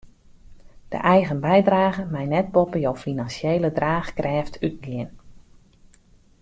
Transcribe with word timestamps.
De 0.89 0.97
eigen 1.07 1.39
bydrage 1.45 2.03
mei 2.13 2.25
net 2.33 2.47
boppe 2.55 2.79
jo 2.85 2.93
finansjele 3.05 3.69
draachkrêft 3.77 4.53
útgean. 4.67 5.11